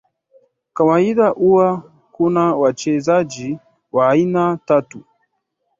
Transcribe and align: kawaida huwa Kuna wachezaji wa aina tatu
kawaida 0.73 1.27
huwa 1.29 1.91
Kuna 2.11 2.55
wachezaji 2.55 3.59
wa 3.91 4.09
aina 4.09 4.59
tatu 4.65 5.03